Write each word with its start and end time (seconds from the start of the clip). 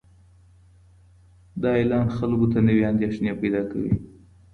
دا 1.61 1.69
اعلان 1.77 2.07
خلکو 2.17 2.45
ته 2.51 2.59
نوې 2.67 2.83
اندېښنې 2.91 3.31
پیدا 3.41 3.61
کوي. 3.71 3.93